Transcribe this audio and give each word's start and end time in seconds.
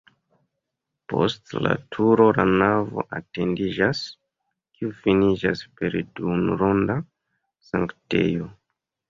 Post 1.11 1.51
la 1.65 1.73
turo 1.95 2.25
la 2.37 2.45
navo 2.63 3.03
etendiĝas, 3.19 4.01
kiu 4.79 4.91
finiĝas 5.03 5.63
per 5.83 5.99
duonronda 6.21 6.99
sanktejo. 7.71 8.51